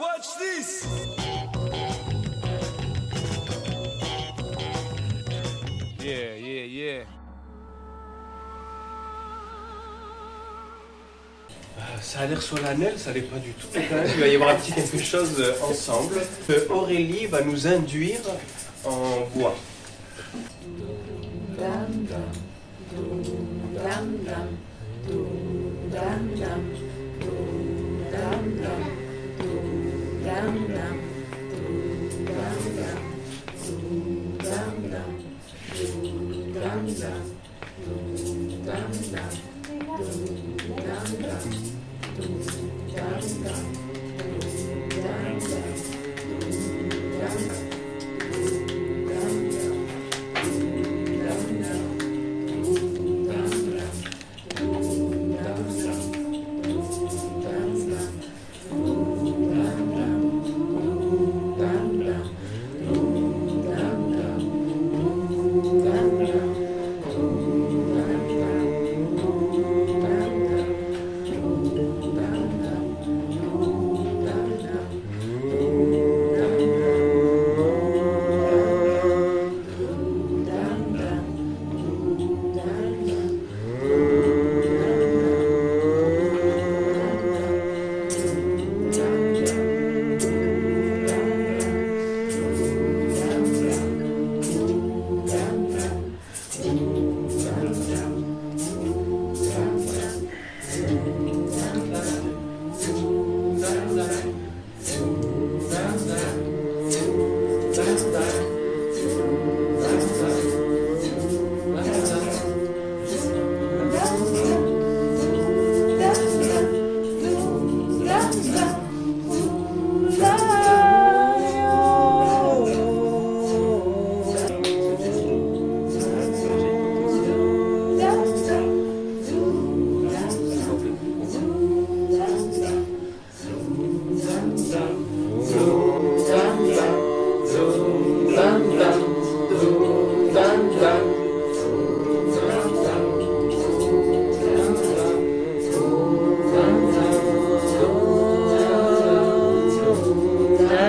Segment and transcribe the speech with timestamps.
[0.00, 0.86] Watch this.
[6.00, 7.04] Yeah, yeah, yeah.
[12.00, 13.66] Ça a l'air solennel, ça l'est pas du tout.
[13.74, 16.14] Mais quand même, il va y avoir un petit quelque chose euh, ensemble.
[16.48, 18.20] Euh, Aurélie va nous induire
[18.86, 19.54] en bois.
[36.80, 37.12] đang đam
[38.66, 39.32] đang đam đam
[39.98, 40.59] đùm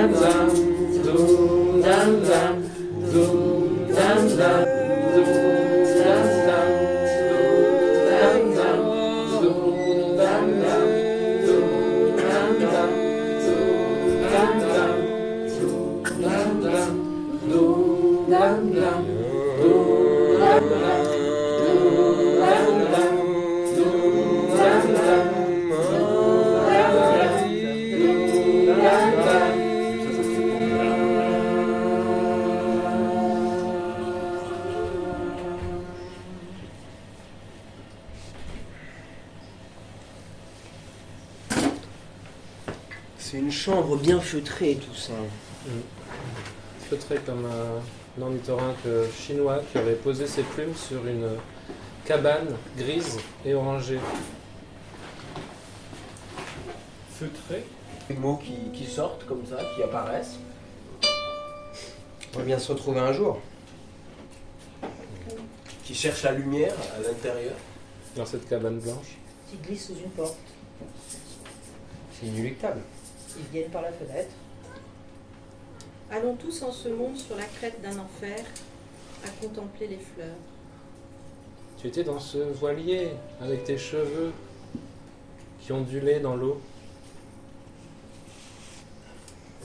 [0.02, 0.50] zam zam,
[1.04, 2.56] zoom zam zam,
[3.12, 3.40] zoom
[3.94, 4.66] zam zam,
[5.14, 5.28] zoom
[5.98, 6.70] zam zam,
[9.32, 9.58] zoom
[10.18, 10.86] zam zam,
[11.46, 11.70] zoom
[14.32, 14.94] zam zam,
[15.48, 16.92] zoom zam zam,
[17.52, 19.02] zoom zam zam.
[43.32, 45.14] C'est une chambre bien feutrée, tout ça.
[46.90, 48.86] Feutré comme un ornithorynque
[49.18, 51.30] chinois qui avait posé ses plumes sur une
[52.04, 54.02] cabane grise et orangée.
[57.14, 57.64] Feutré
[58.10, 60.38] Des mots qui, qui sortent comme ça, qui apparaissent.
[62.34, 63.40] On va bien se retrouver un jour.
[65.86, 67.56] Qui cherche la lumière à l'intérieur.
[68.14, 69.16] Dans cette cabane blanche.
[69.50, 70.36] qui glissent sous une porte.
[72.20, 72.82] C'est inéluctable.
[73.38, 74.34] Ils viennent par la fenêtre.
[76.12, 78.40] Allons tous en ce monde sur la crête d'un enfer
[79.26, 80.36] à contempler les fleurs.
[81.78, 84.34] Tu étais dans ce voilier avec tes cheveux
[85.62, 86.60] qui ondulaient dans l'eau.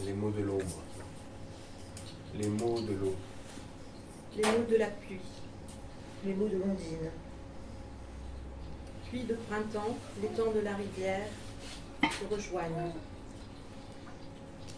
[0.05, 0.83] Les mots de l'ombre.
[2.39, 3.15] Les mots de l'eau.
[4.37, 5.19] Les mots de la pluie,
[6.25, 7.11] Les mots de Londine.
[9.09, 11.27] puis de printemps, les temps de la rivière
[12.03, 12.93] se rejoignent.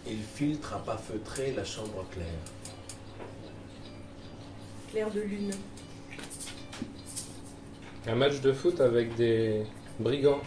[0.06, 2.26] Il filtre à pas feutré la chambre claire.
[4.90, 5.50] Clair de lune,
[8.06, 9.64] Un match de foot avec des
[10.00, 10.40] brigands.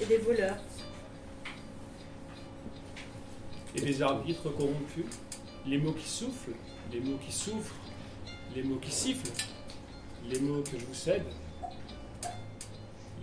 [0.00, 0.56] et des voleurs,
[3.74, 5.04] Et les arbitres corrompus,
[5.66, 6.54] les mots qui soufflent,
[6.92, 7.74] les mots qui souffrent,
[8.54, 9.32] les mots qui sifflent,
[10.30, 11.24] les mots que je vous cède,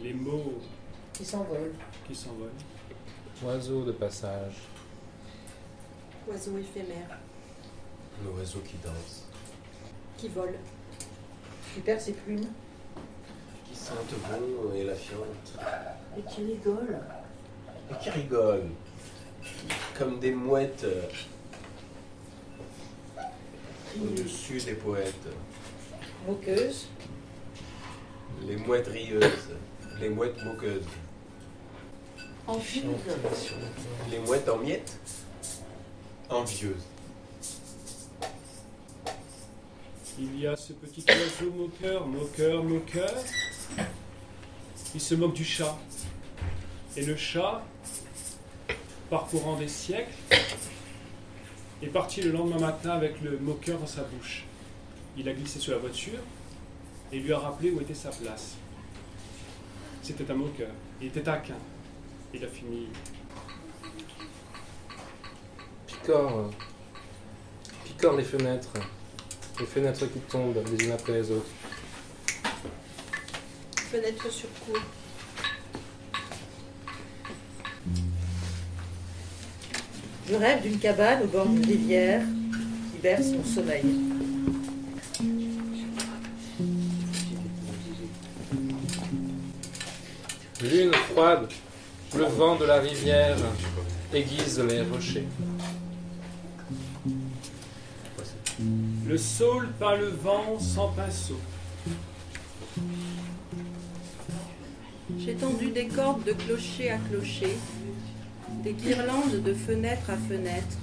[0.04, 0.60] les mots
[1.14, 1.74] Qui s'envolent.
[2.08, 2.52] qui s'envolent.
[3.44, 4.54] Oiseaux de passage.
[6.28, 7.18] Oiseaux éphémères,
[8.24, 9.25] L'oiseau qui danse.
[10.18, 10.58] qui volent,
[11.74, 12.46] Qui perd ses plumes.
[13.68, 15.54] Qui sente bon et la fiente.
[16.18, 17.00] Et qui rigole.
[17.92, 18.64] Et qui rigole.
[19.98, 20.86] comme des mouettes
[24.02, 25.28] au-dessus des poètes.
[26.28, 26.88] Moqueuse.
[28.48, 29.50] Les mouettes rieuses,
[30.00, 30.84] les mouettes moqueuses,
[32.46, 32.86] Envieuse.
[34.12, 34.98] les mouettes en miettes,
[40.18, 43.14] Il y a ce petit oiseau moqueur, moqueur, moqueur.
[44.96, 45.78] Il se moque du chat.
[46.98, 47.64] Et le chat,
[49.12, 50.14] parcourant des siècles,
[51.84, 54.46] est parti le lendemain matin avec le moqueur dans sa bouche.
[55.16, 56.20] Il a glissé sur la voiture
[57.12, 58.56] et lui a rappelé où était sa place.
[60.02, 60.72] C'était un moqueur.
[61.00, 61.58] Il était taquin.
[62.34, 62.88] Il a fini.
[66.04, 66.38] Picore.
[66.38, 66.52] euh,
[67.86, 68.74] Picore les fenêtres.
[69.60, 71.46] Les fenêtres qui tombent les unes après les autres.
[73.92, 74.80] Fenêtre sur cour.
[80.30, 82.22] Je rêve d'une cabane au bord d'une rivière
[82.92, 83.84] qui berce mon sommeil.
[90.62, 91.48] Lune froide,
[92.16, 93.38] le vent de la rivière
[94.14, 95.28] aiguise les rochers.
[98.60, 101.40] Le saule peint le vent sans pinceau.
[105.18, 107.58] J'ai tendu des cordes de clocher à clocher,
[108.64, 110.78] des guirlandes de fenêtre à fenêtre,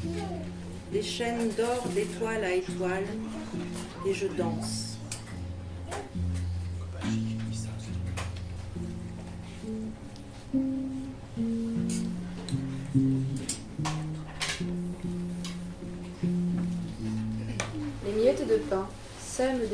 [0.93, 3.07] des chaînes d'or d'étoile à étoile,
[4.07, 5.00] et je danse.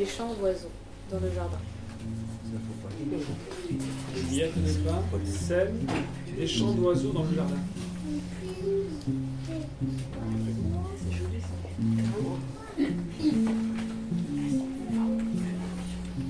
[0.06, 0.70] Des champs d'oiseaux
[1.10, 1.58] dans le jardin.
[4.14, 5.86] Les miettes de pain sèment
[6.38, 7.56] des chants d'oiseaux dans le jardin.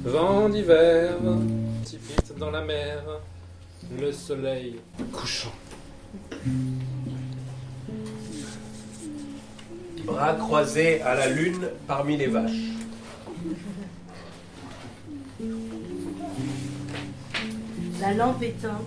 [0.04, 1.16] Vent d'hiver,
[1.82, 3.02] précipite dans la mer,
[4.00, 4.76] le soleil
[5.12, 5.52] couchant.
[10.04, 12.76] Bras croisés à la lune parmi les vaches.
[18.06, 18.86] La lampe éteinte,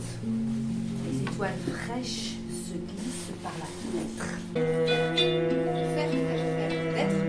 [1.05, 4.29] les étoiles fraîches se glissent par la fenêtre.
[4.53, 6.11] Faire,
[6.55, 7.19] faire, être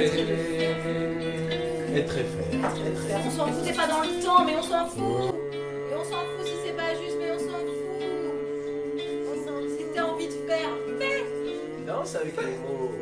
[0.00, 2.48] et le Et très fait.
[2.56, 3.20] faire.
[3.26, 5.34] On s'en fout, c'est pas dans le temps, mais on s'en fout.
[5.52, 8.00] Et on s'en fout si c'est pas juste, mais on s'en fout.
[9.28, 9.56] On s'en.
[9.76, 11.24] Si t'as envie de faire, fais.
[11.86, 12.94] Danse avec les mots.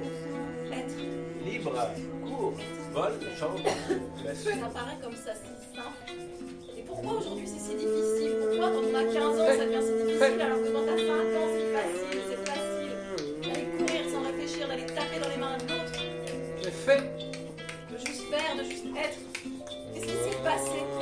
[0.72, 0.96] Être.
[1.44, 1.78] Libre,
[2.26, 2.54] court,
[2.92, 3.60] vole, chante.
[4.34, 6.26] Ça paraît comme ça si simple
[6.86, 10.40] pourquoi aujourd'hui c'est si difficile Pourquoi quand on a 15 ans ça devient si difficile
[10.40, 12.92] alors que quand t'as 5 ans c'est facile, c'est facile
[13.42, 16.70] d'aller courir sans réfléchir, d'aller taper dans les mains de l'autre.
[16.70, 17.02] fait.
[17.90, 19.18] De juste faire, de juste être.
[19.94, 20.95] Qu'est-ce qui s'est passé?